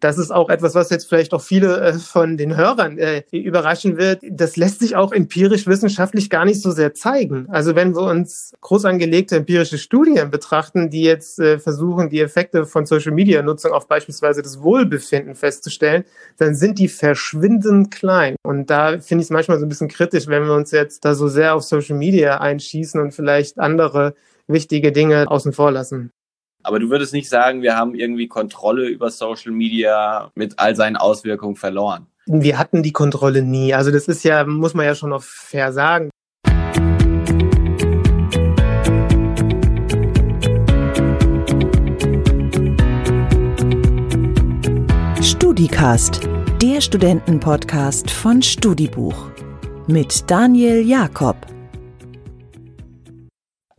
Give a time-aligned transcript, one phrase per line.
[0.00, 3.96] das ist auch etwas, was jetzt vielleicht auch viele äh, von den Hörern äh, überraschen
[3.98, 4.22] wird.
[4.28, 7.46] Das lässt sich auch empirisch wissenschaftlich gar nicht so sehr zeigen.
[7.50, 12.64] Also wenn wir uns groß angelegte empirische Studien betrachten, die jetzt äh, versuchen, die Effekte
[12.64, 16.04] von Social Media Nutzung auf beispielsweise das Wohlbefinden festzustellen,
[16.38, 18.36] dann sind die verschwindend klein.
[18.42, 21.14] Und da finde ich es manchmal so ein bisschen kritisch, wenn wir uns jetzt da
[21.14, 24.14] so sehr auf Social Media einschießen und vielleicht andere
[24.46, 26.10] wichtige Dinge außen vor lassen.
[26.62, 30.96] Aber du würdest nicht sagen, wir haben irgendwie Kontrolle über Social Media mit all seinen
[30.96, 32.06] Auswirkungen verloren.
[32.26, 33.72] Wir hatten die Kontrolle nie.
[33.74, 36.10] Also das ist ja, muss man ja schon noch fair sagen.
[45.22, 46.28] StudiCast,
[46.62, 49.30] der Studentenpodcast von Studibuch
[49.86, 51.36] mit Daniel Jakob.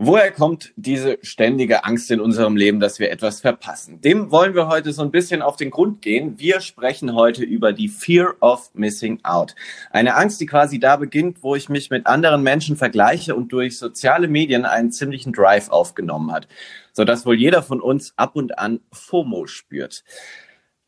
[0.03, 4.01] Woher kommt diese ständige Angst in unserem Leben, dass wir etwas verpassen?
[4.01, 6.39] Dem wollen wir heute so ein bisschen auf den Grund gehen.
[6.39, 9.53] Wir sprechen heute über die Fear of Missing Out.
[9.91, 13.77] Eine Angst, die quasi da beginnt, wo ich mich mit anderen Menschen vergleiche und durch
[13.77, 16.47] soziale Medien einen ziemlichen Drive aufgenommen hat,
[16.93, 20.03] sodass wohl jeder von uns ab und an FOMO spürt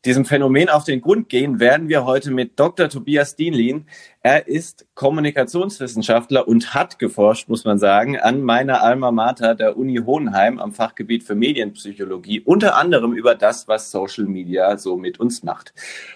[0.04, 2.88] diesem Phänomen auf den Grund gehen, werden wir heute mit Dr.
[2.88, 3.86] Tobias Dienlin.
[4.22, 9.96] Er ist Kommunikationswissenschaftler und hat geforscht, muss man sagen, an meiner Alma Mater der Uni
[10.04, 15.42] Hohenheim am Fachgebiet für Medienpsychologie, unter anderem über das, was Social Media so mit uns
[15.42, 15.72] macht.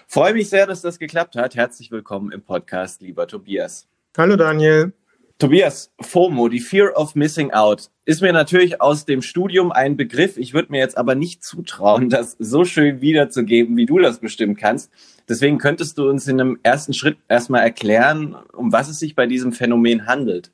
[0.07, 1.55] Freue mich sehr, dass das geklappt hat.
[1.55, 3.87] Herzlich willkommen im Podcast, lieber Tobias.
[4.17, 4.93] Hallo Daniel.
[5.39, 10.35] Tobias, FOMO, die Fear of Missing Out, ist mir natürlich aus dem Studium ein Begriff.
[10.35, 14.59] Ich würde mir jetzt aber nicht zutrauen, das so schön wiederzugeben, wie du das bestimmt
[14.59, 14.91] kannst.
[15.29, 19.27] Deswegen könntest du uns in einem ersten Schritt erstmal erklären, um was es sich bei
[19.27, 20.51] diesem Phänomen handelt.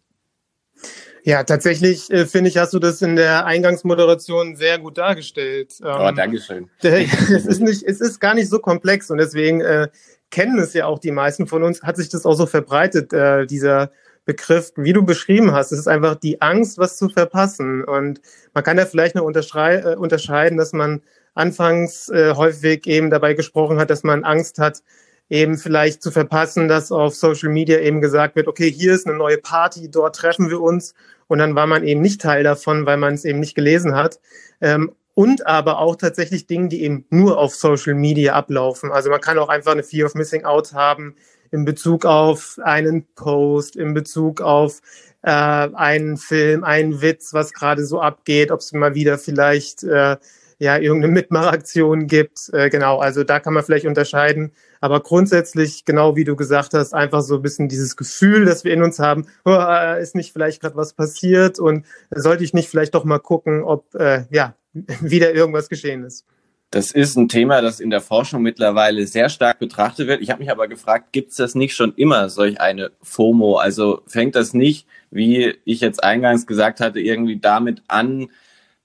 [1.24, 5.74] Ja, tatsächlich äh, finde ich, hast du das in der Eingangsmoderation sehr gut dargestellt.
[5.82, 6.70] Ähm, oh, Dankeschön.
[6.84, 9.88] es ist nicht, es ist gar nicht so komplex und deswegen äh,
[10.30, 11.82] kennen es ja auch die meisten von uns.
[11.82, 13.90] Hat sich das auch so verbreitet, äh, dieser
[14.26, 15.72] Begriff, wie du beschrieben hast.
[15.72, 17.84] Es ist einfach die Angst, was zu verpassen.
[17.84, 18.22] Und
[18.54, 21.02] man kann ja vielleicht noch äh, unterscheiden, dass man
[21.36, 24.82] anfangs äh, häufig eben dabei gesprochen hat, dass man Angst hat,
[25.30, 29.18] eben vielleicht zu verpassen, dass auf Social Media eben gesagt wird, okay, hier ist eine
[29.18, 30.94] neue Party, dort treffen wir uns.
[31.28, 34.20] Und dann war man eben nicht Teil davon, weil man es eben nicht gelesen hat.
[34.62, 38.92] Ähm, und aber auch tatsächlich Dinge, die eben nur auf Social Media ablaufen.
[38.92, 41.16] Also man kann auch einfach eine Fear of Missing Out haben,
[41.52, 44.82] in Bezug auf einen Post, in Bezug auf
[45.22, 50.18] äh, einen Film, einen Witz, was gerade so abgeht, ob es mal wieder vielleicht äh,
[50.60, 52.50] ja irgendeine Mitmachaktion gibt.
[52.54, 54.52] Äh, genau, also da kann man vielleicht unterscheiden.
[54.82, 58.74] Aber grundsätzlich, genau wie du gesagt hast, einfach so ein bisschen dieses Gefühl, das wir
[58.74, 62.70] in uns haben, oh, äh, ist nicht vielleicht gerade was passiert und sollte ich nicht
[62.70, 64.56] vielleicht doch mal gucken, ob äh, ja
[65.02, 66.26] wieder irgendwas geschehen ist.
[66.76, 70.22] Das ist ein Thema, das in der Forschung mittlerweile sehr stark betrachtet wird.
[70.22, 73.56] Ich habe mich aber gefragt, gibt es das nicht schon immer, solch eine FOMO?
[73.56, 78.28] Also fängt das nicht, wie ich jetzt eingangs gesagt hatte, irgendwie damit an,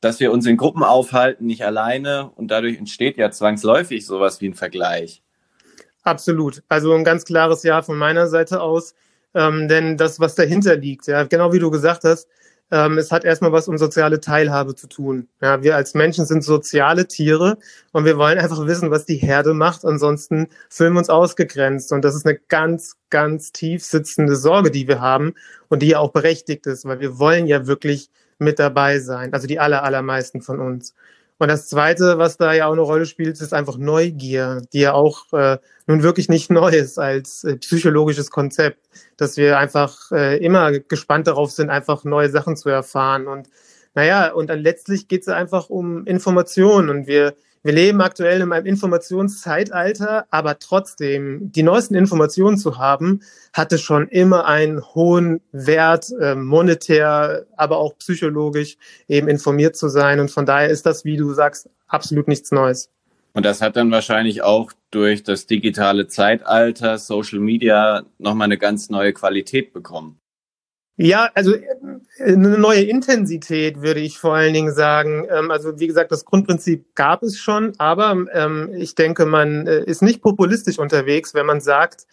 [0.00, 4.50] dass wir uns in Gruppen aufhalten, nicht alleine und dadurch entsteht ja zwangsläufig sowas wie
[4.50, 5.20] ein Vergleich.
[6.04, 6.62] Absolut.
[6.68, 8.94] Also ein ganz klares Ja von meiner Seite aus.
[9.34, 12.28] Ähm, denn das, was dahinter liegt, ja, genau wie du gesagt hast,
[12.70, 15.28] ähm, es hat erstmal was um soziale Teilhabe zu tun.
[15.40, 17.58] Ja, wir als Menschen sind soziale Tiere
[17.92, 19.84] und wir wollen einfach wissen, was die Herde macht.
[19.84, 21.92] Ansonsten fühlen wir uns ausgegrenzt.
[21.92, 25.34] Und das ist eine ganz, ganz tief sitzende Sorge, die wir haben
[25.68, 29.32] und die ja auch berechtigt ist, weil wir wollen ja wirklich mit dabei sein.
[29.32, 30.94] Also die aller, allermeisten von uns.
[31.40, 34.92] Und das Zweite, was da ja auch eine Rolle spielt, ist einfach Neugier, die ja
[34.92, 35.56] auch äh,
[35.86, 38.86] nun wirklich nicht neu ist als äh, psychologisches Konzept,
[39.16, 43.26] dass wir einfach äh, immer gespannt darauf sind, einfach neue Sachen zu erfahren.
[43.26, 43.48] Und
[43.94, 48.52] naja, und dann letztlich geht es einfach um Informationen und wir wir leben aktuell in
[48.52, 53.20] einem Informationszeitalter, aber trotzdem die neuesten Informationen zu haben,
[53.52, 58.78] hatte schon immer einen hohen Wert, äh, monetär, aber auch psychologisch
[59.08, 60.20] eben informiert zu sein.
[60.20, 62.88] Und von daher ist das, wie du sagst, absolut nichts Neues.
[63.34, 68.88] Und das hat dann wahrscheinlich auch durch das digitale Zeitalter, Social Media, nochmal eine ganz
[68.88, 70.18] neue Qualität bekommen.
[71.02, 71.64] Ja, also äh,
[72.18, 75.26] eine neue Intensität würde ich vor allen Dingen sagen.
[75.30, 79.82] Ähm, also wie gesagt, das Grundprinzip gab es schon, aber ähm, ich denke, man äh,
[79.84, 82.06] ist nicht populistisch unterwegs, wenn man sagt,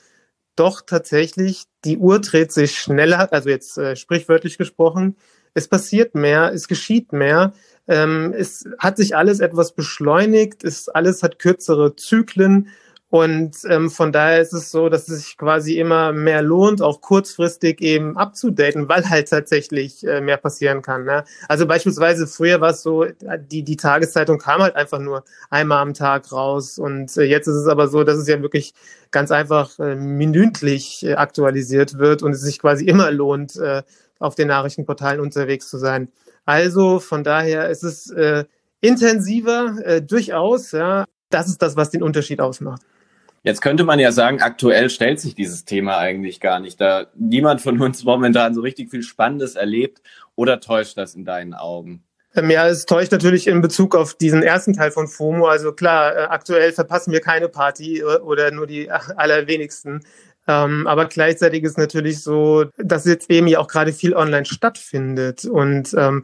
[0.56, 5.18] doch tatsächlich, die Uhr dreht sich schneller, also jetzt äh, sprichwörtlich gesprochen,
[5.54, 7.52] es passiert mehr, es geschieht mehr,
[7.90, 12.70] ähm, es hat sich alles etwas beschleunigt, es alles hat kürzere Zyklen
[13.18, 17.02] Und ähm, von daher ist es so, dass es sich quasi immer mehr lohnt, auch
[17.02, 21.06] kurzfristig eben abzudaten, weil halt tatsächlich äh, mehr passieren kann.
[21.06, 21.24] Ne?
[21.48, 23.06] Also beispielsweise früher war es so,
[23.50, 26.78] die, die Tageszeitung kam halt einfach nur einmal am Tag raus.
[26.78, 28.76] Und äh, jetzt ist es aber so, dass es ja wirklich
[29.10, 33.82] ganz einfach äh, minütlich äh, aktualisiert wird und es sich quasi immer lohnt, äh,
[34.20, 36.12] auf den Nachrichtenportalen unterwegs zu sein.
[36.46, 38.46] Also von daher ist es äh,
[38.80, 41.06] intensiver, äh, durchaus, ja.
[41.32, 42.84] Das ist das, was den Unterschied ausmacht.
[43.48, 47.62] Jetzt könnte man ja sagen, aktuell stellt sich dieses Thema eigentlich gar nicht, da niemand
[47.62, 50.02] von uns momentan so richtig viel Spannendes erlebt
[50.36, 52.04] oder täuscht das in deinen Augen?
[52.36, 55.48] Ähm, ja, es täuscht natürlich in Bezug auf diesen ersten Teil von FOMO.
[55.48, 60.02] Also klar, äh, aktuell verpassen wir keine Party äh, oder nur die allerwenigsten.
[60.48, 65.44] Ähm, aber gleichzeitig ist natürlich so, dass jetzt eben ja auch gerade viel online stattfindet.
[65.44, 66.24] Und ähm,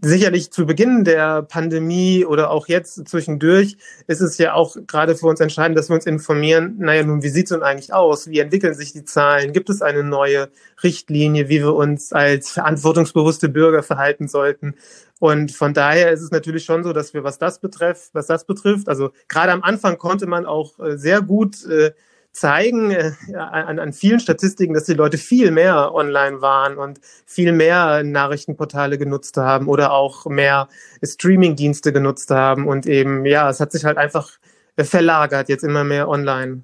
[0.00, 3.76] sicherlich zu Beginn der Pandemie oder auch jetzt zwischendurch
[4.06, 7.28] ist es ja auch gerade für uns entscheidend, dass wir uns informieren, naja, nun, wie
[7.28, 8.28] sieht es denn eigentlich aus?
[8.28, 9.52] Wie entwickeln sich die Zahlen?
[9.52, 10.50] Gibt es eine neue
[10.82, 14.74] Richtlinie, wie wir uns als verantwortungsbewusste Bürger verhalten sollten?
[15.18, 18.46] Und von daher ist es natürlich schon so, dass wir, was das betrifft, was das
[18.46, 21.92] betrifft, also gerade am Anfang konnte man auch äh, sehr gut äh,
[22.34, 27.52] zeigen äh, an, an vielen Statistiken, dass die Leute viel mehr online waren und viel
[27.52, 30.68] mehr Nachrichtenportale genutzt haben oder auch mehr
[31.02, 34.32] Streamingdienste genutzt haben und eben, ja, es hat sich halt einfach
[34.76, 36.62] verlagert, jetzt immer mehr online.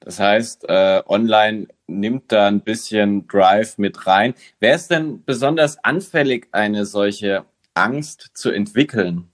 [0.00, 4.32] Das heißt, äh, online nimmt da ein bisschen Drive mit rein.
[4.58, 7.44] Wer ist denn besonders anfällig, eine solche
[7.74, 9.28] Angst zu entwickeln?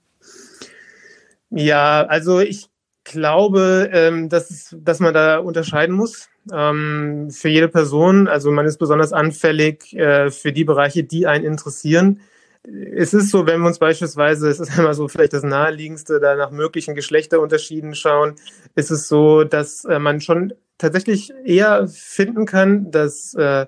[1.51, 2.71] Ja, also ich
[3.05, 6.29] glaube, ähm, dass, dass man da unterscheiden muss.
[6.53, 11.45] Ähm, für jede Person, also man ist besonders anfällig äh, für die Bereiche, die einen
[11.45, 12.21] interessieren.
[12.67, 16.35] Es ist so, wenn wir uns beispielsweise, es ist einmal so vielleicht das naheliegendste, da
[16.35, 18.35] nach möglichen Geschlechterunterschieden schauen,
[18.75, 23.67] ist es so, dass äh, man schon tatsächlich eher finden kann, dass äh,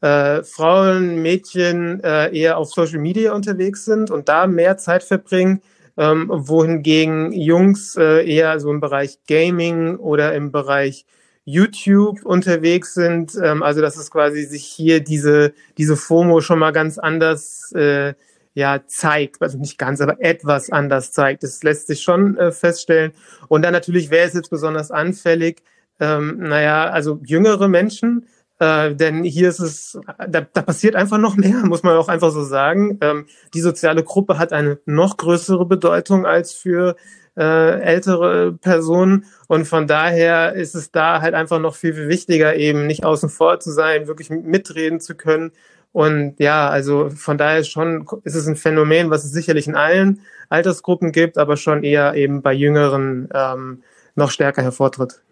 [0.00, 5.62] äh, Frauen, Mädchen äh, eher auf Social Media unterwegs sind und da mehr Zeit verbringen
[5.96, 11.06] ähm, wohingegen Jungs äh, eher so im Bereich Gaming oder im Bereich
[11.44, 13.34] YouTube unterwegs sind.
[13.42, 18.14] Ähm, also dass es quasi sich hier diese, diese FOMO schon mal ganz anders äh,
[18.56, 21.42] ja, zeigt, also nicht ganz, aber etwas anders zeigt.
[21.42, 23.12] Das lässt sich schon äh, feststellen.
[23.48, 25.62] Und dann natürlich, wer ist jetzt besonders anfällig?
[26.00, 28.26] Ähm, naja, also jüngere Menschen,
[28.58, 29.98] äh, denn hier ist es,
[30.28, 32.98] da, da passiert einfach noch mehr, muss man auch einfach so sagen.
[33.00, 36.96] Ähm, die soziale Gruppe hat eine noch größere Bedeutung als für
[37.36, 39.26] äh, ältere Personen.
[39.46, 43.28] Und von daher ist es da halt einfach noch viel, viel wichtiger, eben nicht außen
[43.28, 45.52] vor zu sein, wirklich mitreden zu können.
[45.92, 50.20] Und ja, also von daher schon, ist es ein Phänomen, was es sicherlich in allen
[50.48, 53.82] Altersgruppen gibt, aber schon eher eben bei Jüngeren ähm,
[54.14, 55.22] noch stärker hervortritt.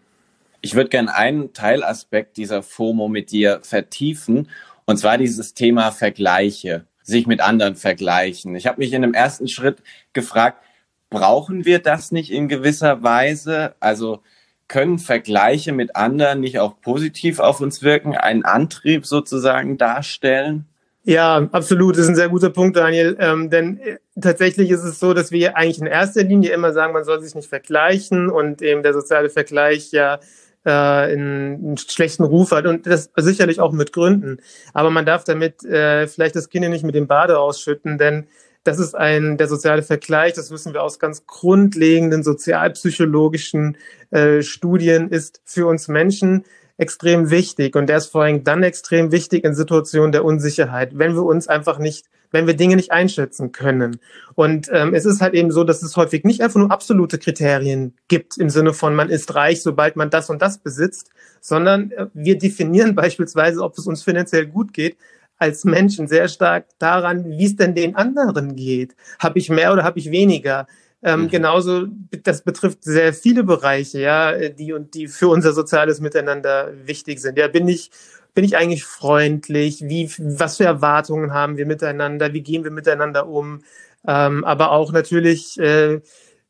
[0.65, 4.49] Ich würde gerne einen Teilaspekt dieser FOMO mit dir vertiefen,
[4.87, 8.57] und zwar dieses Thema Vergleiche, sich mit anderen vergleichen.
[8.57, 9.83] Ich habe mich in dem ersten Schritt
[10.15, 10.63] gefragt,
[11.11, 13.75] brauchen wir das nicht in gewisser Weise?
[13.79, 14.23] Also
[14.67, 20.65] können Vergleiche mit anderen nicht auch positiv auf uns wirken, einen Antrieb sozusagen darstellen?
[21.03, 21.97] Ja, absolut.
[21.97, 23.19] Das ist ein sehr guter Punkt, Daniel.
[23.21, 26.95] Ähm, denn äh, tatsächlich ist es so, dass wir eigentlich in erster Linie immer sagen,
[26.95, 30.21] man soll sich nicht vergleichen und eben der soziale Vergleich ja
[30.65, 34.39] äh, einen schlechten Ruf hat und das sicherlich auch mit Gründen.
[34.73, 38.27] Aber man darf damit äh, vielleicht das Kind nicht mit dem Bade ausschütten, denn
[38.65, 43.77] das ist ein der soziale Vergleich, das wissen wir aus ganz grundlegenden sozialpsychologischen
[44.11, 46.45] äh, Studien, ist für uns Menschen
[46.79, 51.15] extrem wichtig und der ist vor allem dann extrem wichtig in Situationen der Unsicherheit, wenn
[51.15, 53.99] wir uns einfach nicht, wenn wir Dinge nicht einschätzen können.
[54.35, 57.95] Und ähm, es ist halt eben so, dass es häufig nicht einfach nur absolute Kriterien
[58.09, 61.11] gibt im Sinne von man ist reich, sobald man das und das besitzt,
[61.41, 64.97] sondern äh, wir definieren beispielsweise, ob es uns finanziell gut geht,
[65.39, 68.95] als Menschen sehr stark daran, wie es denn den anderen geht.
[69.19, 70.67] Habe ich mehr oder habe ich weniger?
[71.03, 71.29] Ähm, mhm.
[71.29, 71.87] Genauso,
[72.23, 77.39] das betrifft sehr viele Bereiche, ja, die und die für unser soziales Miteinander wichtig sind.
[77.39, 77.91] Ja, bin ich,
[78.35, 79.83] bin ich eigentlich freundlich?
[79.83, 82.33] Wie, was für Erwartungen haben wir miteinander?
[82.33, 83.63] Wie gehen wir miteinander um?
[84.07, 86.01] Ähm, aber auch natürlich, äh,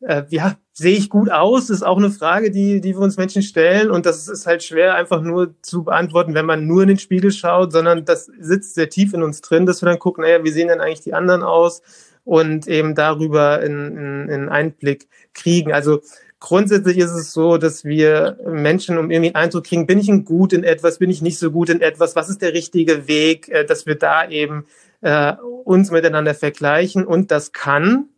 [0.00, 3.42] äh, ja, sehe ich gut aus, ist auch eine Frage, die, die wir uns Menschen
[3.42, 3.90] stellen.
[3.90, 7.30] Und das ist halt schwer einfach nur zu beantworten, wenn man nur in den Spiegel
[7.30, 10.50] schaut, sondern das sitzt sehr tief in uns drin, dass wir dann gucken, naja, wie
[10.50, 11.82] sehen denn eigentlich die anderen aus?
[12.24, 15.72] und eben darüber in, in, Einblick kriegen.
[15.72, 16.00] Also
[16.44, 20.52] grundsätzlich ist es so, dass wir Menschen um irgendwie einen Eindruck kriegen, bin ich gut
[20.52, 23.64] in etwas, bin ich nicht so gut in etwas, was ist der richtige Weg, äh,
[23.64, 24.66] dass wir da eben
[25.00, 25.32] äh,
[25.64, 28.10] uns miteinander vergleichen und das kann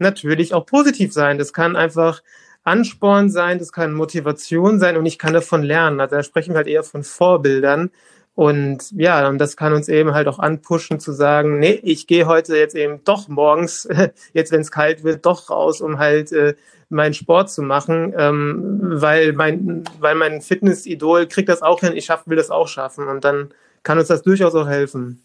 [0.00, 1.38] natürlich auch positiv sein.
[1.38, 2.22] Das kann einfach
[2.64, 6.00] Ansporn sein, das kann Motivation sein und ich kann davon lernen.
[6.00, 7.90] Also da sprechen wir halt eher von Vorbildern.
[8.34, 12.26] Und ja, und das kann uns eben halt auch anpushen zu sagen, nee, ich gehe
[12.26, 13.88] heute jetzt eben doch morgens,
[14.32, 16.54] jetzt wenn es kalt wird, doch raus, um halt äh,
[16.88, 22.06] meinen Sport zu machen, ähm, weil mein, weil mein Fitnessidol kriegt das auch hin, ich
[22.06, 23.08] schaff, will das auch schaffen.
[23.08, 23.50] Und dann
[23.82, 25.22] kann uns das durchaus auch helfen.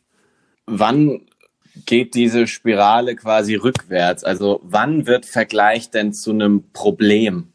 [0.66, 1.22] Wann
[1.86, 4.24] geht diese Spirale quasi rückwärts?
[4.24, 7.53] Also wann wird Vergleich denn zu einem Problem?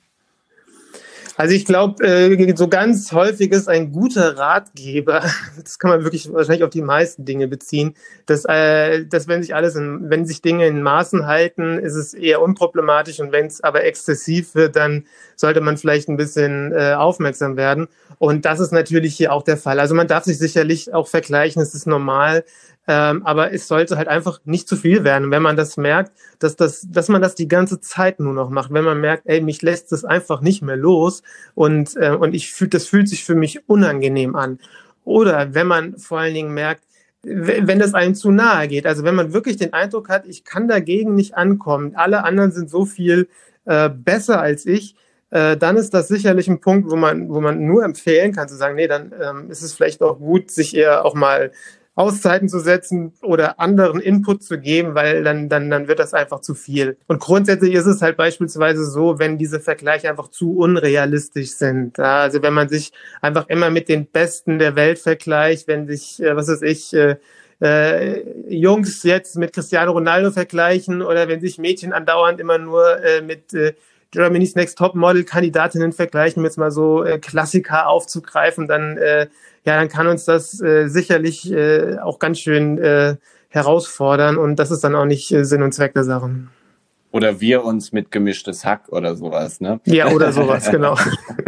[1.39, 5.23] Also ich glaube, äh, so ganz häufig ist ein guter Ratgeber,
[5.63, 7.95] das kann man wirklich wahrscheinlich auf die meisten Dinge beziehen,
[8.27, 12.13] dass, äh, dass wenn sich alles, in, wenn sich Dinge in Maßen halten, ist es
[12.13, 16.95] eher unproblematisch und wenn es aber exzessiv wird, dann sollte man vielleicht ein bisschen äh,
[16.95, 17.87] aufmerksam werden.
[18.19, 19.79] Und das ist natürlich hier auch der Fall.
[19.79, 22.43] Also man darf sich sicherlich auch vergleichen, es ist normal,
[22.91, 25.31] ähm, aber es sollte halt einfach nicht zu viel werden.
[25.31, 28.73] Wenn man das merkt, dass, das, dass man das die ganze Zeit nur noch macht,
[28.73, 31.23] wenn man merkt, ey, mich lässt es einfach nicht mehr los
[31.55, 34.59] und, äh, und ich fühl, das fühlt sich für mich unangenehm an.
[35.05, 36.85] Oder wenn man vor allen Dingen merkt,
[37.23, 40.67] wenn das einem zu nahe geht, also wenn man wirklich den Eindruck hat, ich kann
[40.67, 43.29] dagegen nicht ankommen, alle anderen sind so viel
[43.67, 44.97] äh, besser als ich,
[45.31, 48.57] äh, dann ist das sicherlich ein Punkt, wo man, wo man nur empfehlen kann, zu
[48.57, 51.53] sagen, nee, dann ähm, ist es vielleicht auch gut, sich eher auch mal
[51.99, 56.41] Auszeiten zu setzen oder anderen Input zu geben, weil dann, dann, dann wird das einfach
[56.41, 56.97] zu viel.
[57.09, 61.99] Und grundsätzlich ist es halt beispielsweise so, wenn diese Vergleiche einfach zu unrealistisch sind.
[61.99, 66.37] Also wenn man sich einfach immer mit den Besten der Welt vergleicht, wenn sich, äh,
[66.37, 67.17] was weiß ich, äh,
[67.61, 73.23] äh, Jungs jetzt mit Cristiano Ronaldo vergleichen oder wenn sich Mädchen andauernd immer nur äh,
[73.23, 73.75] mit äh,
[74.11, 79.29] Germany's Next Top Model Kandidatinnen vergleichen, um jetzt mal so äh, Klassiker aufzugreifen, dann äh,
[79.65, 83.17] ja, dann kann uns das äh, sicherlich äh, auch ganz schön äh,
[83.49, 86.51] herausfordern und das ist dann auch nicht äh, Sinn und Zweck der Sachen.
[87.11, 89.81] Oder wir uns mit gemischtes Hack oder sowas, ne?
[89.85, 90.97] Ja, oder sowas, genau.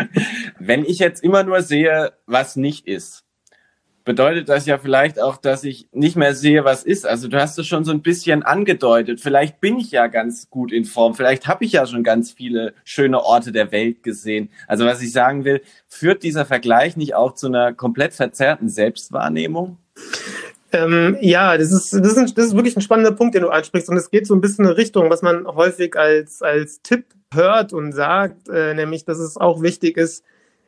[0.59, 3.25] Wenn ich jetzt immer nur sehe, was nicht ist,
[4.04, 7.07] bedeutet das ja vielleicht auch, dass ich nicht mehr sehe, was ist.
[7.07, 9.21] Also du hast es schon so ein bisschen angedeutet.
[9.21, 11.14] Vielleicht bin ich ja ganz gut in Form.
[11.14, 14.50] Vielleicht habe ich ja schon ganz viele schöne Orte der Welt gesehen.
[14.66, 19.76] Also was ich sagen will, führt dieser Vergleich nicht auch zu einer komplett verzerrten Selbstwahrnehmung?
[20.73, 23.49] Ähm, ja, das ist, das, ist ein, das ist wirklich ein spannender Punkt, den du
[23.49, 23.88] ansprichst.
[23.88, 27.04] Und es geht so ein bisschen in Richtung, was man häufig als, als Tipp
[27.35, 30.25] hört und sagt, äh, nämlich, dass es auch wichtig ist,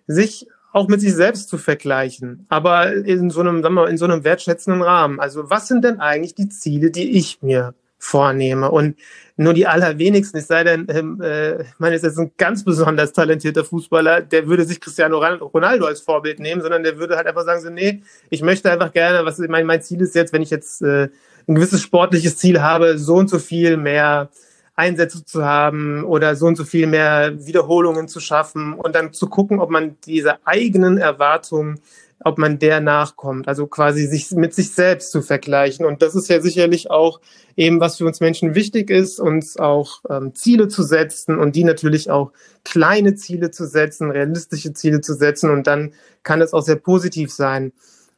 [0.06, 4.06] sich auch mit sich selbst zu vergleichen, aber in so einem, sagen wir, in so
[4.06, 5.20] einem wertschätzenden Rahmen.
[5.20, 8.70] Also was sind denn eigentlich die Ziele, die ich mir vornehme?
[8.70, 8.96] Und
[9.36, 13.12] nur die allerwenigsten, es sei denn, ähm, äh, ich meine, es ist ein ganz besonders
[13.12, 17.44] talentierter Fußballer, der würde sich Cristiano Ronaldo als Vorbild nehmen, sondern der würde halt einfach
[17.44, 20.50] sagen, so, nee, ich möchte einfach gerne, was mein, mein Ziel ist jetzt, wenn ich
[20.50, 21.08] jetzt äh,
[21.46, 24.30] ein gewisses sportliches Ziel habe, so und so viel mehr
[24.74, 29.28] Einsätze zu haben oder so und so viel mehr Wiederholungen zu schaffen und dann zu
[29.28, 31.80] gucken, ob man diese eigenen Erwartungen,
[32.24, 33.48] ob man der nachkommt.
[33.48, 35.84] Also quasi sich mit sich selbst zu vergleichen.
[35.84, 37.20] Und das ist ja sicherlich auch
[37.56, 41.64] eben, was für uns Menschen wichtig ist, uns auch ähm, Ziele zu setzen und die
[41.64, 42.32] natürlich auch
[42.64, 45.50] kleine Ziele zu setzen, realistische Ziele zu setzen.
[45.50, 47.72] Und dann kann es auch sehr positiv sein.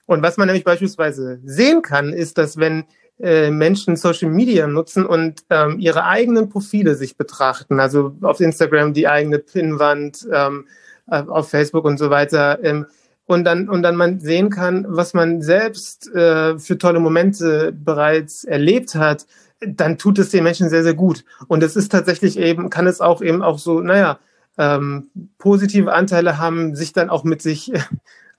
[0.07, 2.85] Und was man nämlich beispielsweise sehen kann, ist, dass wenn
[3.21, 7.79] äh, Menschen Social Media nutzen und ähm, ihre eigenen Profile sich betrachten.
[7.79, 10.67] Also auf Instagram die eigene Pinwand, ähm,
[11.09, 12.59] äh, auf Facebook und so weiter.
[12.63, 12.87] Ähm,
[13.27, 18.45] und dann und dann man sehen kann, was man selbst äh, für tolle Momente bereits
[18.45, 19.27] erlebt hat,
[19.67, 21.25] dann tut es den Menschen sehr sehr gut.
[21.49, 24.19] Und es ist tatsächlich eben kann es auch eben auch so, naja,
[24.59, 27.73] ähm, positive Anteile haben, sich dann auch mit sich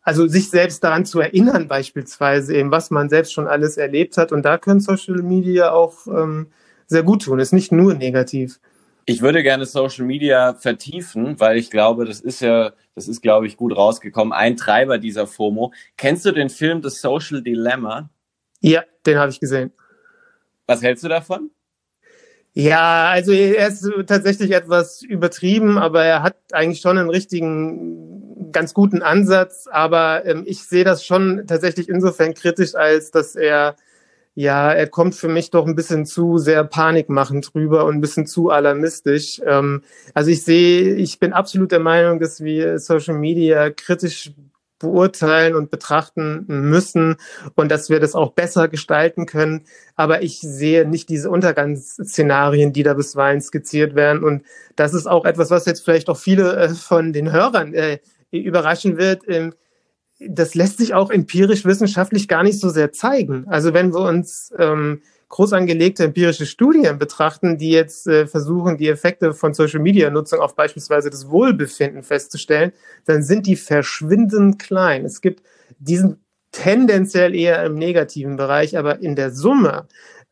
[0.05, 4.31] also sich selbst daran zu erinnern, beispielsweise eben, was man selbst schon alles erlebt hat.
[4.31, 6.47] Und da können Social Media auch ähm,
[6.85, 7.39] sehr gut tun.
[7.39, 8.59] Ist nicht nur negativ.
[9.07, 13.47] Ich würde gerne Social Media vertiefen, weil ich glaube, das ist ja, das ist, glaube
[13.47, 14.31] ich, gut rausgekommen.
[14.31, 15.73] Ein Treiber dieser FOMO.
[15.97, 18.09] Kennst du den Film The Social Dilemma?
[18.61, 19.71] Ja, den habe ich gesehen.
[20.67, 21.49] Was hältst du davon?
[22.53, 28.73] Ja, also er ist tatsächlich etwas übertrieben, aber er hat eigentlich schon einen richtigen, ganz
[28.73, 29.67] guten Ansatz.
[29.71, 33.75] Aber ähm, ich sehe das schon tatsächlich insofern kritisch, als dass er,
[34.33, 38.27] ja, er kommt für mich doch ein bisschen zu sehr panikmachend drüber und ein bisschen
[38.27, 39.41] zu alarmistisch.
[39.45, 39.83] Ähm,
[40.13, 44.33] also ich sehe, ich bin absolut der Meinung, dass wir Social Media kritisch
[44.79, 47.15] beurteilen und betrachten müssen
[47.55, 49.65] und dass wir das auch besser gestalten können.
[49.95, 54.23] Aber ich sehe nicht diese Untergangsszenarien, die da bisweilen skizziert werden.
[54.23, 54.43] Und
[54.75, 57.99] das ist auch etwas, was jetzt vielleicht auch viele äh, von den Hörern äh,
[58.39, 59.23] überraschen wird.
[59.27, 59.53] Ähm,
[60.19, 63.45] das lässt sich auch empirisch wissenschaftlich gar nicht so sehr zeigen.
[63.47, 68.87] Also wenn wir uns ähm, groß angelegte empirische Studien betrachten, die jetzt äh, versuchen, die
[68.87, 72.71] Effekte von Social-Media-Nutzung auf beispielsweise das Wohlbefinden festzustellen,
[73.05, 75.03] dann sind die verschwindend klein.
[75.03, 75.43] Es gibt
[75.79, 79.87] diesen tendenziell eher im negativen Bereich, aber in der Summe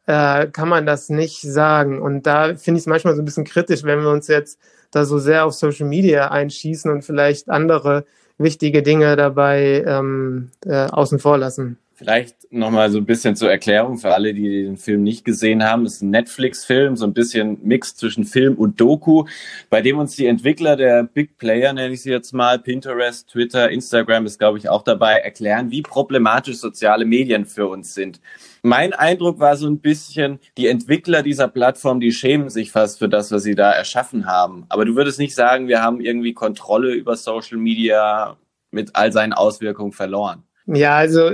[0.06, 2.02] äh, kann man das nicht sagen.
[2.02, 4.60] Und da finde ich es manchmal so ein bisschen kritisch, wenn wir uns jetzt
[4.96, 8.06] da so sehr auf Social Media einschießen und vielleicht andere
[8.38, 11.78] wichtige Dinge dabei ähm, äh, außen vor lassen.
[12.04, 15.86] Vielleicht nochmal so ein bisschen zur Erklärung für alle, die den Film nicht gesehen haben.
[15.86, 19.24] Es ist ein Netflix-Film, so ein bisschen Mix zwischen Film und Doku,
[19.70, 23.70] bei dem uns die Entwickler der Big Player, nenne ich sie jetzt mal, Pinterest, Twitter,
[23.70, 28.20] Instagram ist, glaube ich, auch dabei, erklären, wie problematisch soziale Medien für uns sind.
[28.64, 33.08] Mein Eindruck war so ein bisschen, die Entwickler dieser Plattform, die schämen sich fast für
[33.08, 34.66] das, was sie da erschaffen haben.
[34.68, 38.36] Aber du würdest nicht sagen, wir haben irgendwie Kontrolle über Social Media
[38.72, 40.44] mit all seinen Auswirkungen verloren.
[40.66, 41.32] Ja, also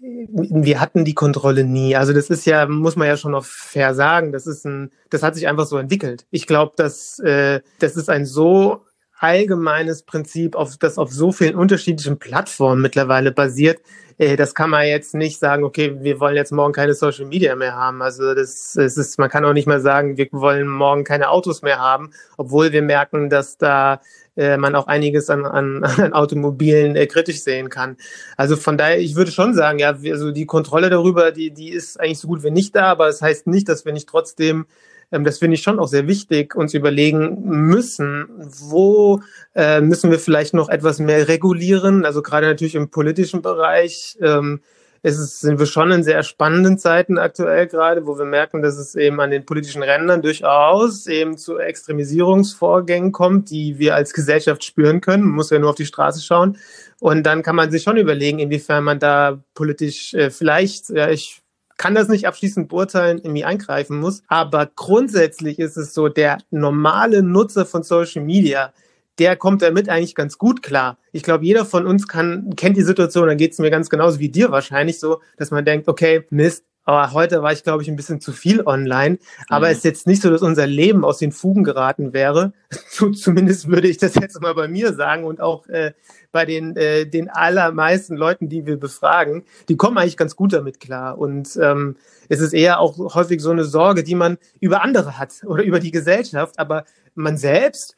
[0.00, 1.94] wir hatten die Kontrolle nie.
[1.94, 5.22] Also das ist ja, muss man ja schon noch fair sagen, das ist ein, das
[5.22, 6.26] hat sich einfach so entwickelt.
[6.30, 8.84] Ich glaube, dass äh, das ist ein so
[9.18, 13.82] allgemeines Prinzip, auf das auf so vielen unterschiedlichen Plattformen mittlerweile basiert.
[14.16, 17.54] Äh, das kann man jetzt nicht sagen, okay, wir wollen jetzt morgen keine Social Media
[17.54, 18.00] mehr haben.
[18.00, 21.60] Also das, das ist, man kann auch nicht mal sagen, wir wollen morgen keine Autos
[21.60, 24.00] mehr haben, obwohl wir merken, dass da
[24.36, 27.96] äh, man auch einiges an, an, an Automobilen äh, kritisch sehen kann.
[28.36, 31.98] Also von daher, ich würde schon sagen, ja, also die Kontrolle darüber, die, die ist
[32.00, 34.66] eigentlich so gut wie nicht da, aber es das heißt nicht, dass wir nicht trotzdem
[35.12, 38.28] ähm, das finde ich schon auch sehr wichtig, uns überlegen müssen,
[38.68, 39.20] wo
[39.54, 44.16] äh, müssen wir vielleicht noch etwas mehr regulieren, also gerade natürlich im politischen Bereich.
[44.20, 44.60] Ähm,
[45.02, 48.76] es ist, sind wir schon in sehr spannenden Zeiten aktuell gerade, wo wir merken, dass
[48.76, 54.62] es eben an den politischen Rändern durchaus eben zu Extremisierungsvorgängen kommt, die wir als Gesellschaft
[54.62, 55.24] spüren können.
[55.24, 56.58] Man muss ja nur auf die Straße schauen.
[56.98, 61.40] Und dann kann man sich schon überlegen, inwiefern man da politisch äh, vielleicht, ja, ich
[61.78, 64.22] kann das nicht abschließend beurteilen, irgendwie eingreifen muss.
[64.28, 68.74] Aber grundsätzlich ist es so, der normale Nutzer von Social Media,
[69.20, 70.98] der kommt damit eigentlich ganz gut klar.
[71.12, 74.18] Ich glaube, jeder von uns kann, kennt die Situation, dann geht es mir ganz genauso
[74.18, 77.88] wie dir wahrscheinlich so, dass man denkt, okay, Mist, aber heute war ich, glaube ich,
[77.88, 79.18] ein bisschen zu viel online.
[79.48, 79.72] Aber mhm.
[79.72, 82.52] es ist jetzt nicht so, dass unser Leben aus den Fugen geraten wäre.
[83.14, 85.92] Zumindest würde ich das jetzt mal bei mir sagen und auch äh,
[86.32, 89.44] bei den, äh, den allermeisten Leuten, die wir befragen.
[89.68, 91.18] Die kommen eigentlich ganz gut damit klar.
[91.18, 91.96] Und ähm,
[92.28, 95.78] es ist eher auch häufig so eine Sorge, die man über andere hat oder über
[95.78, 96.58] die Gesellschaft.
[96.58, 97.96] Aber man selbst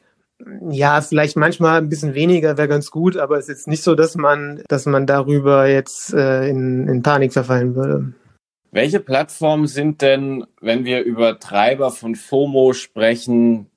[0.69, 3.95] ja, vielleicht manchmal ein bisschen weniger wäre ganz gut, aber es ist jetzt nicht so,
[3.95, 8.13] dass man, dass man darüber jetzt äh, in, in Panik verfallen würde.
[8.71, 13.67] Welche Plattformen sind denn, wenn wir über Treiber von FOMO sprechen,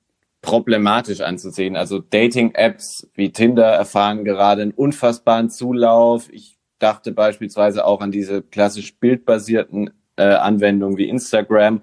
[0.41, 1.75] problematisch anzusehen?
[1.75, 6.29] Also Dating-Apps wie Tinder erfahren gerade einen unfassbaren Zulauf.
[6.31, 11.81] Ich dachte beispielsweise auch an diese klassisch bildbasierten äh, Anwendungen wie Instagram.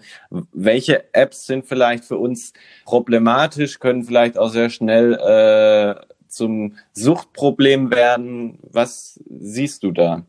[0.53, 2.53] Welche Apps sind vielleicht für uns
[2.85, 8.59] problematisch, können vielleicht auch sehr schnell äh, zum Suchtproblem werden?
[8.63, 10.25] Was siehst du da?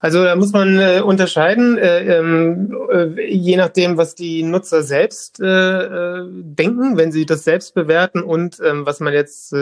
[0.00, 5.40] Also da muss man äh, unterscheiden, äh, ähm, äh, je nachdem, was die Nutzer selbst
[5.40, 9.52] äh, äh, denken, wenn sie das selbst bewerten und ähm, was man jetzt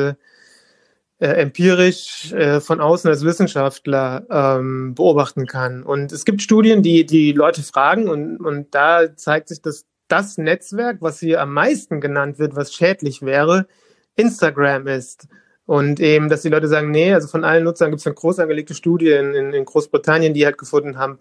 [1.18, 5.82] äh, empirisch äh, von außen als Wissenschaftler ähm, beobachten kann.
[5.82, 10.38] Und es gibt Studien, die die Leute fragen und, und da zeigt sich, dass das
[10.38, 13.66] Netzwerk, was hier am meisten genannt wird, was schädlich wäre,
[14.14, 15.26] Instagram ist.
[15.64, 18.38] Und eben, dass die Leute sagen, nee, also von allen Nutzern gibt es eine groß
[18.38, 21.18] angelegte Studie in, in, Großbritannien, die halt gefunden haben,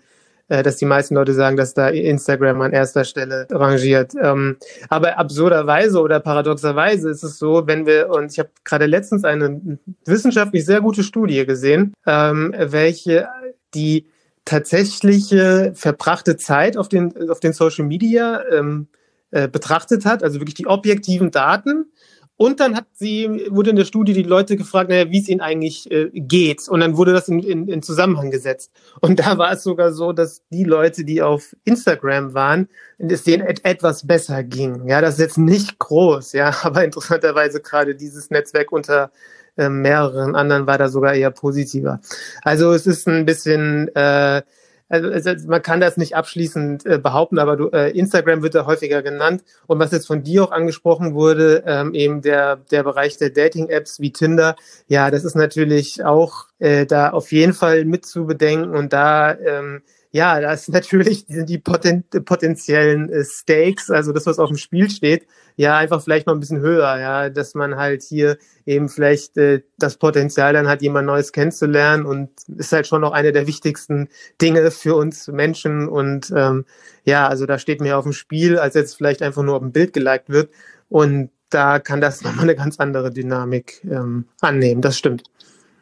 [0.48, 4.14] dass die meisten Leute sagen, dass da Instagram an erster Stelle rangiert.
[4.22, 4.58] Ähm,
[4.90, 9.80] aber absurderweise oder paradoxerweise ist es so, wenn wir, und ich habe gerade letztens eine
[10.06, 13.28] wissenschaftlich sehr gute Studie gesehen, ähm, welche
[13.74, 14.06] die
[14.46, 18.88] tatsächliche verbrachte Zeit auf den, auf den Social Media ähm,
[19.32, 21.88] äh, betrachtet hat, also wirklich die objektiven Daten
[22.38, 25.40] und dann hat sie, wurde in der Studie die Leute gefragt, naja, wie es ihnen
[25.40, 26.68] eigentlich äh, geht.
[26.68, 28.72] Und dann wurde das in, in, in Zusammenhang gesetzt.
[29.00, 32.68] Und da war es sogar so, dass die Leute, die auf Instagram waren,
[32.98, 34.88] es denen et etwas besser ging.
[34.88, 39.12] Ja, das ist jetzt nicht groß, ja, aber interessanterweise gerade dieses Netzwerk unter
[39.58, 42.02] äh, mehreren anderen war da sogar eher positiver.
[42.42, 44.42] Also es ist ein bisschen äh,
[44.88, 48.66] also, also man kann das nicht abschließend äh, behaupten, aber du, äh, Instagram wird da
[48.66, 49.44] häufiger genannt.
[49.68, 54.00] Und was jetzt von dir auch angesprochen wurde, ähm, eben der, der Bereich der Dating-Apps
[54.00, 54.56] wie Tinder,
[54.88, 59.34] ja, das ist natürlich auch äh, da auf jeden Fall mit zu bedenken und da
[59.34, 59.82] ähm,
[60.16, 64.56] Ja, das ist natürlich sind die poten potenziellen äh, Stakes, also das, was auf dem
[64.56, 68.88] Spiel steht, ja einfach vielleicht noch ein bisschen höher, ja, dass man halt hier eben
[68.88, 73.34] vielleicht äh, das Potenzial dann hat, jemand Neues kennenzulernen und ist halt schon noch eine
[73.34, 74.08] der wichtigsten
[74.42, 76.64] Dinge für uns Menschen und ähm,
[77.04, 79.74] ja, also da steht mehr auf dem Spiel, als jetzt vielleicht einfach nur auf dem
[79.74, 80.50] Bild geliked wird
[80.88, 85.24] und da kann das nochmal eine ganz andere Dynamik ähm, annehmen, das stimmt.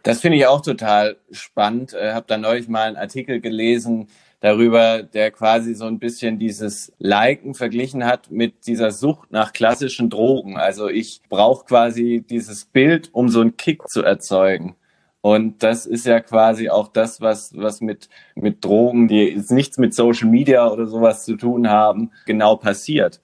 [0.03, 1.93] Das finde ich auch total spannend.
[1.93, 4.07] Äh, habe da neulich mal einen Artikel gelesen
[4.41, 10.09] darüber, der quasi so ein bisschen dieses Liken verglichen hat mit dieser Sucht nach klassischen
[10.09, 10.57] Drogen.
[10.57, 14.75] Also ich brauche quasi dieses Bild, um so einen Kick zu erzeugen.
[15.21, 19.77] Und das ist ja quasi auch das, was, was mit, mit Drogen, die jetzt nichts
[19.77, 23.21] mit Social Media oder sowas zu tun haben, genau passiert.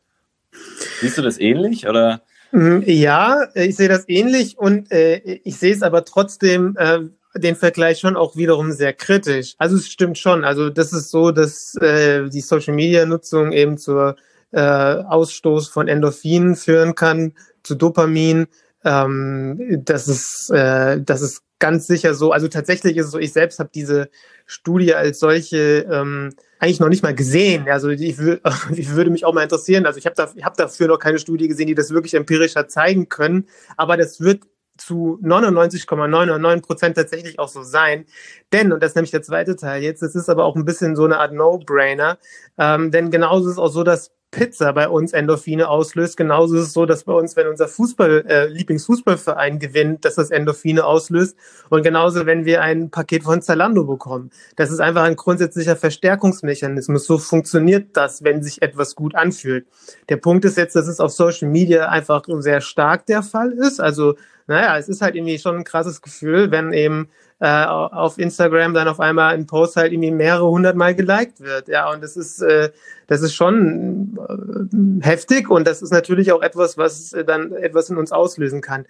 [1.01, 2.21] Siehst du das ähnlich oder?
[2.51, 6.99] Mhm, ja, ich sehe das ähnlich und äh, ich sehe es aber trotzdem äh,
[7.35, 9.55] den Vergleich schon auch wiederum sehr kritisch.
[9.57, 10.43] Also es stimmt schon.
[10.43, 14.15] Also das ist so, dass äh, die Social Media Nutzung eben zur
[14.51, 17.33] äh, Ausstoß von Endorphinen führen kann,
[17.63, 18.47] zu Dopamin.
[18.83, 22.31] Ähm, das ist äh, das ist ganz sicher so.
[22.31, 23.19] Also tatsächlich ist es so.
[23.19, 24.09] Ich selbst habe diese
[24.45, 27.67] Studie als solche ähm, eigentlich noch nicht mal gesehen.
[27.69, 28.01] Also ich,
[28.71, 29.85] ich würde mich auch mal interessieren.
[29.85, 33.09] Also ich habe da, hab dafür noch keine Studie gesehen, die das wirklich empirischer zeigen
[33.09, 33.47] können.
[33.77, 34.43] Aber das wird
[34.79, 38.05] zu 99,999 Prozent tatsächlich auch so sein.
[38.53, 40.95] Denn, und das ist nämlich der zweite Teil jetzt, es ist aber auch ein bisschen
[40.95, 42.17] so eine Art No-Brainer,
[42.57, 46.17] ähm, denn genauso ist es auch so, dass Pizza bei uns Endorphine auslöst.
[46.17, 50.29] Genauso ist es so, dass bei uns, wenn unser Fußball, äh, Lieblingsfußballverein gewinnt, dass das
[50.29, 51.35] Endorphine auslöst.
[51.69, 54.29] Und genauso, wenn wir ein Paket von Zalando bekommen.
[54.55, 57.05] Das ist einfach ein grundsätzlicher Verstärkungsmechanismus.
[57.05, 59.65] So funktioniert das, wenn sich etwas gut anfühlt.
[60.09, 63.81] Der Punkt ist jetzt, dass es auf Social Media einfach sehr stark der Fall ist.
[63.81, 64.15] Also,
[64.49, 67.09] naja, es ist halt irgendwie schon ein krasses Gefühl, wenn eben
[67.39, 71.67] äh, auf Instagram dann auf einmal ein Post halt irgendwie mehrere hundert Mal geliked wird.
[71.67, 72.71] Ja, und das ist, äh,
[73.07, 77.97] das ist schon äh, heftig und das ist natürlich auch etwas, was dann etwas in
[77.97, 78.85] uns auslösen kann.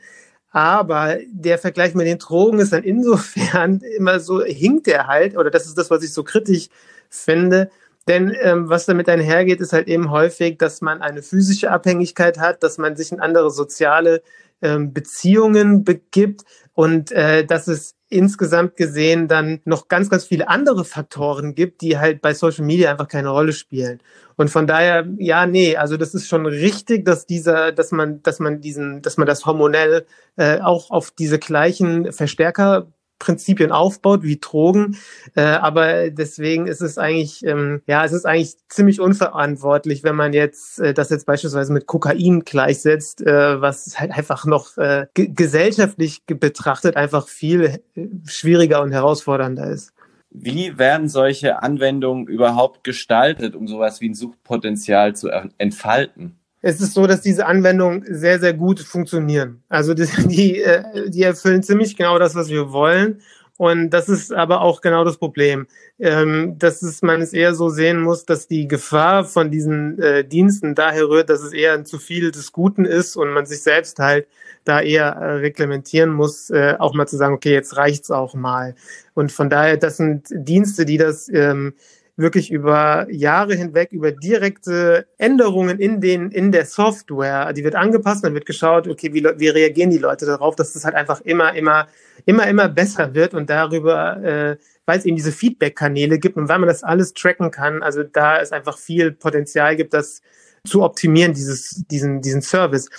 [0.52, 5.52] Aber der Vergleich mit den Drogen ist dann insofern immer so, hinkt er halt, oder
[5.52, 6.69] das ist das, was ich so kritisch
[7.10, 7.69] finde,
[8.08, 12.63] denn ähm, was damit einhergeht, ist halt eben häufig, dass man eine physische Abhängigkeit hat,
[12.63, 14.24] dass man sich in andere soziale
[14.62, 16.43] ähm, Beziehungen begibt
[16.74, 21.98] und äh, dass es insgesamt gesehen dann noch ganz, ganz viele andere Faktoren gibt, die
[21.98, 24.00] halt bei Social Media einfach keine Rolle spielen.
[24.36, 28.39] Und von daher, ja, nee, also das ist schon richtig, dass dieser, dass man, dass
[28.39, 30.06] man diesen, dass man das hormonell
[30.38, 32.88] äh, auch auf diese gleichen Verstärker
[33.19, 34.97] Prinzipien aufbaut wie Drogen.
[35.36, 40.34] Äh, aber deswegen ist es eigentlich, ähm, ja, es ist eigentlich ziemlich unverantwortlich, wenn man
[40.34, 46.23] jetzt äh, das jetzt beispielsweise mit Kokain gleichsetzt, äh, was halt einfach noch äh, gesellschaftlich
[46.25, 49.93] betrachtet einfach viel äh, schwieriger und herausfordernder ist.
[50.32, 56.38] Wie werden solche Anwendungen überhaupt gestaltet, um sowas wie ein Suchtpotenzial zu entfalten?
[56.62, 59.63] Es ist so, dass diese Anwendungen sehr, sehr gut funktionieren.
[59.69, 63.22] Also die, die, äh, die erfüllen ziemlich genau das, was wir wollen.
[63.58, 65.67] Und das ist aber auch genau das Problem,
[66.00, 70.24] ähm, dass es, man es eher so sehen muss, dass die Gefahr von diesen äh,
[70.24, 74.00] Diensten daher rührt, dass es eher zu viel des Guten ist und man sich selbst
[74.00, 74.28] halt
[74.63, 78.76] da eher äh, reglementieren muss, auch mal zu sagen, okay, jetzt reicht's auch mal.
[79.13, 81.74] Und von daher, das sind Dienste, die das ähm,
[82.19, 88.23] wirklich über Jahre hinweg über direkte Änderungen in den in der Software, die wird angepasst,
[88.23, 91.53] dann wird geschaut, okay, wie, wie reagieren die Leute darauf, dass das halt einfach immer
[91.55, 91.88] immer
[92.25, 96.58] immer immer besser wird und darüber äh, weil es eben diese Feedback-Kanäle gibt und weil
[96.58, 100.21] man das alles tracken kann, also da es einfach viel Potenzial gibt, das
[100.65, 102.89] zu optimieren, dieses, diesen, diesen Service.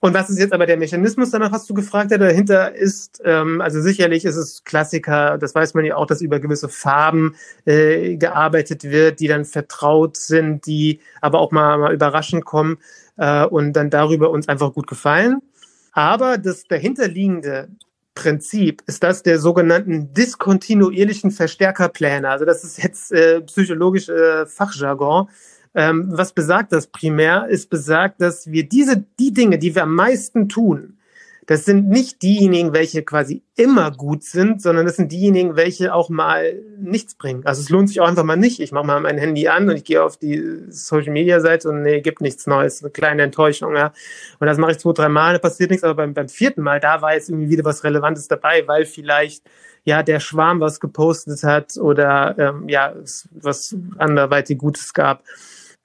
[0.00, 3.20] Und was ist jetzt aber der Mechanismus, danach hast du gefragt, der dahinter ist?
[3.24, 7.34] Ähm, also sicherlich ist es Klassiker, das weiß man ja auch, dass über gewisse Farben
[7.64, 12.78] äh, gearbeitet wird, die dann vertraut sind, die aber auch mal, mal überraschend kommen
[13.16, 15.40] äh, und dann darüber uns einfach gut gefallen.
[15.92, 17.68] Aber das dahinterliegende
[18.14, 22.28] Prinzip ist das der sogenannten diskontinuierlichen Verstärkerpläne.
[22.28, 25.28] Also das ist jetzt äh, psychologisch äh, Fachjargon.
[25.76, 27.46] Ähm, was besagt das primär?
[27.50, 30.96] Es besagt, dass wir diese, die Dinge, die wir am meisten tun,
[31.46, 36.08] das sind nicht diejenigen, welche quasi immer gut sind, sondern das sind diejenigen, welche auch
[36.08, 37.46] mal nichts bringen.
[37.46, 38.58] Also es lohnt sich auch einfach mal nicht.
[38.58, 41.82] Ich mache mal mein Handy an und ich gehe auf die Social Media Seite und
[41.82, 43.92] nee, gibt nichts Neues, eine kleine Enttäuschung, ja.
[44.40, 47.00] Und das mache ich zwei, drei Mal, passiert nichts, aber beim, beim vierten Mal, da
[47.00, 49.44] war jetzt irgendwie wieder was Relevantes dabei, weil vielleicht
[49.84, 52.92] ja der Schwarm was gepostet hat oder ähm, ja,
[53.30, 55.22] was anderweitig Gutes gab.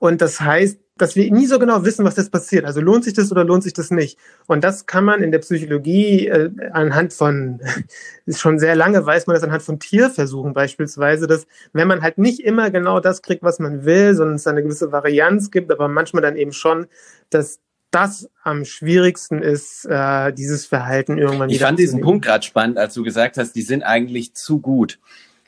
[0.02, 2.66] Und das heißt, dass wir nie so genau wissen, was jetzt passiert.
[2.66, 4.18] Also lohnt sich das oder lohnt sich das nicht?
[4.48, 7.62] Und das kann man in der Psychologie äh, anhand von,
[8.26, 12.18] ist schon sehr lange weiß man das anhand von Tierversuchen beispielsweise, dass wenn man halt
[12.18, 15.88] nicht immer genau das kriegt, was man will, sondern es eine gewisse Varianz gibt, aber
[15.88, 16.88] manchmal dann eben schon,
[17.30, 17.60] dass
[17.92, 21.58] das am schwierigsten ist, äh, dieses Verhalten irgendwann wieder.
[21.58, 24.98] Ich fand diesen Punkt gerade spannend, als du gesagt hast, die sind eigentlich zu gut.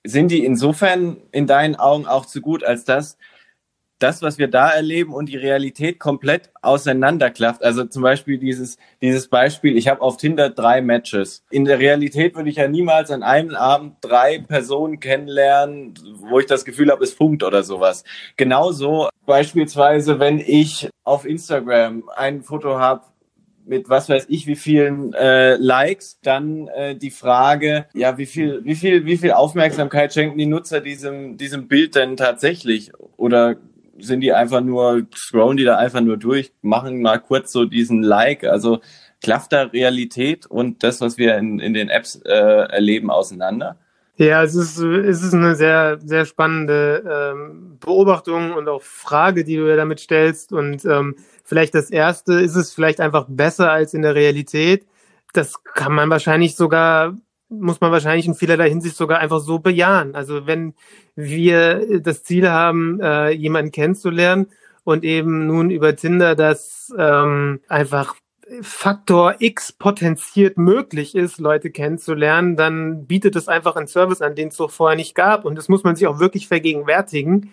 [0.03, 3.17] Sind die insofern in deinen Augen auch zu gut, als dass
[3.99, 7.63] das, was wir da erleben und die Realität komplett auseinanderklafft.
[7.63, 11.43] Also zum Beispiel dieses, dieses Beispiel, ich habe auf Tinder drei Matches.
[11.49, 16.45] In der Realität würde ich ja niemals an einem Abend drei Personen kennenlernen, wo ich
[16.47, 18.03] das Gefühl habe, es funkt oder sowas.
[18.36, 23.03] Genauso beispielsweise, wenn ich auf Instagram ein Foto habe,
[23.65, 28.63] mit was weiß ich wie vielen äh, Likes, dann äh, die Frage, ja, wie viel,
[28.65, 32.91] wie viel, wie viel Aufmerksamkeit schenken die Nutzer diesem, diesem Bild denn tatsächlich?
[33.15, 33.56] Oder
[33.97, 38.01] sind die einfach nur, scrollen die da einfach nur durch, machen mal kurz so diesen
[38.01, 38.43] Like.
[38.43, 38.82] Also
[39.21, 43.77] klafft da Realität und das, was wir in, in den Apps äh, erleben, auseinander?
[44.15, 49.56] Ja, es ist, es ist eine sehr, sehr spannende ähm, Beobachtung und auch Frage, die
[49.56, 50.53] du ja damit stellst.
[50.53, 54.86] Und ähm, vielleicht das erste, ist es vielleicht einfach besser als in der Realität?
[55.34, 57.17] Das kann man wahrscheinlich sogar
[57.59, 60.15] muss man wahrscheinlich in vielerlei Hinsicht sogar einfach so bejahen.
[60.15, 60.73] Also wenn
[61.15, 64.47] wir das Ziel haben, äh, jemanden kennenzulernen
[64.83, 68.15] und eben nun über Tinder das ähm, einfach
[68.61, 74.49] Faktor X potenziert möglich ist, Leute kennenzulernen, dann bietet es einfach einen Service an, den
[74.49, 75.45] es so vorher nicht gab.
[75.45, 77.51] Und das muss man sich auch wirklich vergegenwärtigen,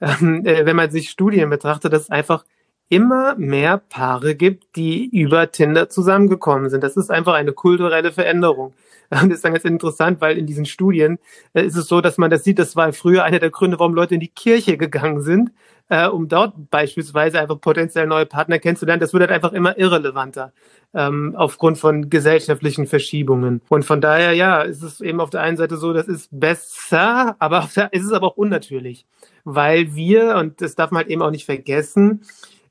[0.00, 2.44] ähm, äh, wenn man sich Studien betrachtet, dass es einfach
[2.88, 6.84] immer mehr Paare gibt, die über Tinder zusammengekommen sind.
[6.84, 8.74] Das ist einfach eine kulturelle Veränderung.
[9.10, 11.18] Und das ist dann ganz interessant, weil in diesen Studien
[11.54, 13.94] äh, ist es so, dass man das sieht, das war früher einer der Gründe, warum
[13.94, 15.52] Leute in die Kirche gegangen sind,
[15.88, 19.00] äh, um dort beispielsweise einfach potenziell neue Partner kennenzulernen.
[19.00, 20.52] Das wird halt einfach immer irrelevanter
[20.94, 23.60] ähm, aufgrund von gesellschaftlichen Verschiebungen.
[23.68, 27.36] Und von daher, ja, ist es eben auf der einen Seite so, das ist besser,
[27.38, 29.06] aber auf der, ist es aber auch unnatürlich,
[29.44, 32.22] weil wir, und das darf man halt eben auch nicht vergessen,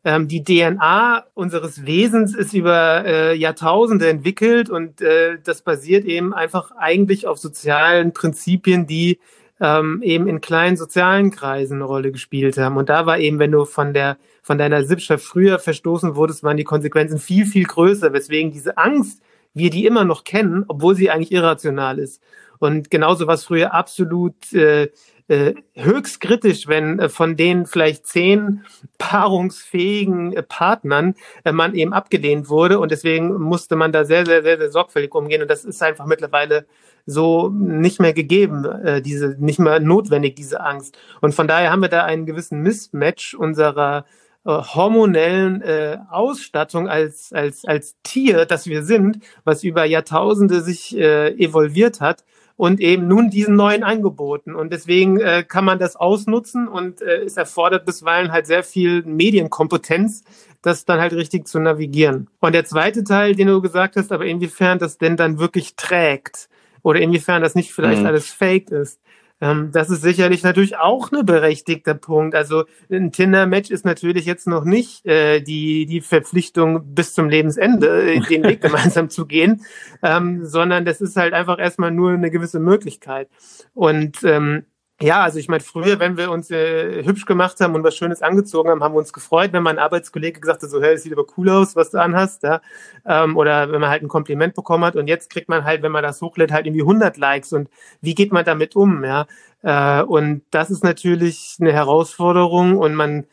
[0.05, 6.33] ähm, die DNA unseres Wesens ist über äh, Jahrtausende entwickelt und äh, das basiert eben
[6.33, 9.19] einfach eigentlich auf sozialen Prinzipien, die
[9.59, 12.77] ähm, eben in kleinen sozialen Kreisen eine Rolle gespielt haben.
[12.77, 16.57] Und da war eben, wenn du von der von deiner Sippschaft früher verstoßen wurdest, waren
[16.57, 19.23] die Konsequenzen viel, viel größer, weswegen diese Angst,
[19.55, 22.21] wir die immer noch kennen, obwohl sie eigentlich irrational ist.
[22.59, 24.89] Und genauso was früher absolut äh,
[25.27, 28.63] höchst kritisch, wenn äh, von den vielleicht zehn
[28.97, 32.79] paarungsfähigen äh, Partnern äh, man eben abgelehnt wurde.
[32.79, 35.41] Und deswegen musste man da sehr, sehr, sehr, sehr sorgfältig umgehen.
[35.41, 36.65] Und das ist einfach mittlerweile
[37.07, 40.97] so nicht mehr gegeben, äh, diese nicht mehr notwendig diese Angst.
[41.21, 44.05] Und von daher haben wir da einen gewissen Mismatch unserer
[44.45, 50.95] äh, hormonellen äh, Ausstattung als als als Tier, das wir sind, was über Jahrtausende sich
[50.95, 52.23] äh, evolviert hat
[52.57, 54.55] und eben nun diesen neuen Angeboten.
[54.55, 59.03] Und deswegen äh, kann man das ausnutzen und äh, es erfordert bisweilen halt sehr viel
[59.03, 60.23] Medienkompetenz,
[60.61, 62.27] das dann halt richtig zu navigieren.
[62.39, 66.49] Und der zweite Teil, den du gesagt hast, aber inwiefern das denn dann wirklich trägt
[66.81, 68.07] oder inwiefern das nicht vielleicht mhm.
[68.07, 68.99] alles fake ist.
[69.41, 72.35] Ähm, das ist sicherlich natürlich auch eine berechtigter Punkt.
[72.35, 78.13] Also ein Tinder-Match ist natürlich jetzt noch nicht äh, die, die Verpflichtung bis zum Lebensende,
[78.13, 79.65] äh, den Weg gemeinsam zu gehen,
[80.01, 83.29] ähm, sondern das ist halt einfach erstmal nur eine gewisse Möglichkeit.
[83.73, 84.65] Und ähm,
[85.01, 88.21] ja, also ich meine, früher, wenn wir uns äh, hübsch gemacht haben und was Schönes
[88.21, 91.11] angezogen haben, haben wir uns gefreut, wenn mein Arbeitskollege gesagt hat, so, hey, es sieht
[91.11, 92.61] aber cool aus, was du anhast, ja.
[93.05, 95.91] Ähm, oder wenn man halt ein Kompliment bekommen hat und jetzt kriegt man halt, wenn
[95.91, 99.27] man das hochlädt, halt irgendwie 100 Likes und wie geht man damit um, ja.
[99.63, 103.25] Äh, und das ist natürlich eine Herausforderung und man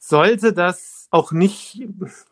[0.00, 1.86] sollte das auch nicht,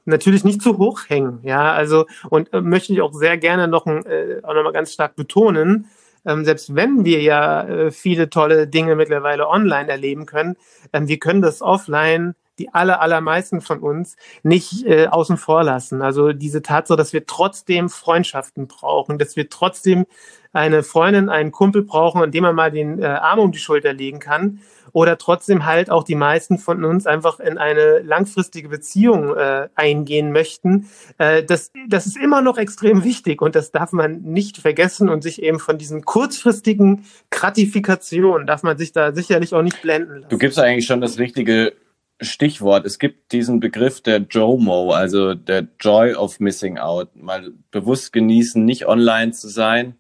[0.05, 1.73] natürlich nicht zu hoch hängen, ja.
[1.73, 5.87] Also, und äh, möchte ich auch sehr gerne noch, äh, auch nochmal ganz stark betonen,
[6.25, 10.57] ähm, selbst wenn wir ja äh, viele tolle Dinge mittlerweile online erleben können,
[10.93, 16.03] ähm, wir können das offline die aller, allermeisten von uns nicht äh, außen vor lassen.
[16.03, 20.07] Also diese Tatsache, dass wir trotzdem Freundschaften brauchen, dass wir trotzdem
[20.53, 23.93] eine Freundin, einen Kumpel brauchen, an dem man mal den äh, Arm um die Schulter
[23.93, 24.61] legen kann,
[24.95, 30.31] oder trotzdem halt auch die meisten von uns einfach in eine langfristige Beziehung äh, eingehen
[30.31, 30.89] möchten.
[31.19, 35.23] Äh, das, das ist immer noch extrem wichtig und das darf man nicht vergessen und
[35.23, 40.31] sich eben von diesen kurzfristigen Gratifikationen darf man sich da sicherlich auch nicht blenden lassen.
[40.31, 41.73] Du gibst eigentlich schon das richtige
[42.21, 42.87] Stichwort.
[42.87, 47.17] Es gibt diesen Begriff der JOMO, also der Joy of Missing Out.
[47.17, 49.97] Mal bewusst genießen, nicht online zu sein.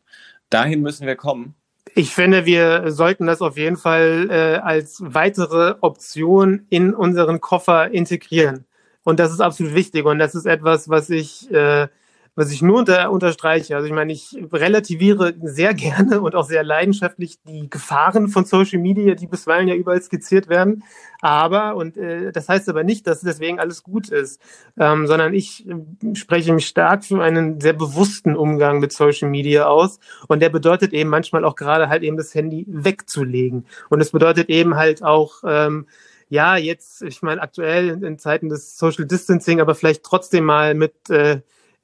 [0.50, 1.56] Dahin müssen wir kommen.
[1.96, 7.90] Ich finde, wir sollten das auf jeden Fall äh, als weitere Option in unseren Koffer
[7.92, 8.64] integrieren.
[9.04, 10.04] Und das ist absolut wichtig.
[10.04, 11.86] Und das ist etwas, was ich äh,
[12.36, 13.76] was ich nur unter, unterstreiche.
[13.76, 18.80] Also ich meine, ich relativiere sehr gerne und auch sehr leidenschaftlich die Gefahren von Social
[18.80, 20.82] Media, die bisweilen ja überall skizziert werden.
[21.20, 24.40] Aber, und äh, das heißt aber nicht, dass deswegen alles gut ist,
[24.78, 29.66] ähm, sondern ich äh, spreche mich stark für einen sehr bewussten Umgang mit Social Media
[29.66, 30.00] aus.
[30.28, 33.66] Und der bedeutet eben manchmal auch gerade halt eben das Handy wegzulegen.
[33.90, 35.86] Und es bedeutet eben halt auch, ähm,
[36.28, 40.74] ja, jetzt, ich meine, aktuell in, in Zeiten des Social Distancing, aber vielleicht trotzdem mal
[40.74, 41.40] mit äh,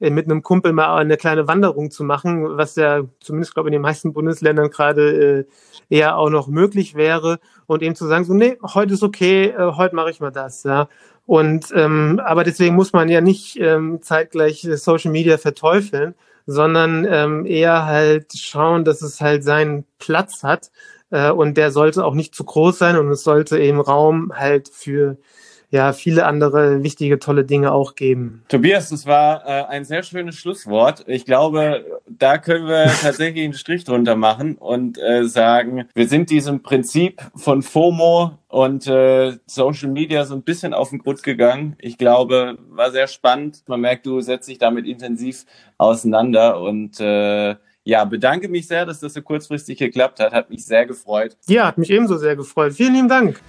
[0.09, 3.79] mit einem Kumpel mal eine kleine Wanderung zu machen, was ja zumindest, glaube ich, in
[3.79, 5.45] den meisten Bundesländern gerade
[5.89, 9.49] äh, eher auch noch möglich wäre und eben zu sagen, so, nee, heute ist okay,
[9.49, 10.87] äh, heute mache ich mal das, ja.
[11.27, 16.15] Und ähm, aber deswegen muss man ja nicht ähm, zeitgleich Social Media verteufeln,
[16.47, 20.71] sondern ähm, eher halt schauen, dass es halt seinen Platz hat
[21.11, 24.69] äh, und der sollte auch nicht zu groß sein und es sollte eben Raum halt
[24.69, 25.17] für
[25.71, 28.43] ja viele andere wichtige, tolle Dinge auch geben.
[28.49, 31.05] Tobias, das war äh, ein sehr schönes Schlusswort.
[31.07, 36.29] Ich glaube, da können wir tatsächlich einen Strich drunter machen und äh, sagen, wir sind
[36.29, 41.77] diesem Prinzip von FOMO und äh, Social Media so ein bisschen auf den Grund gegangen.
[41.79, 43.63] Ich glaube, war sehr spannend.
[43.67, 45.45] Man merkt, du setzt dich damit intensiv
[45.77, 50.33] auseinander und äh, ja, bedanke mich sehr, dass das so kurzfristig geklappt hat.
[50.33, 51.37] Hat mich sehr gefreut.
[51.47, 52.73] Ja, hat mich ebenso sehr gefreut.
[52.73, 53.41] Vielen lieben Dank.